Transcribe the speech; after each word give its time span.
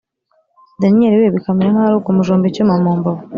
daniel 0.81 1.13
we 1.19 1.33
bikamera 1.35 1.71
nkaho 1.73 1.87
arukumujomba 1.89 2.45
icyuma 2.47 2.73
mu 2.83 2.91
mbavu, 2.99 3.23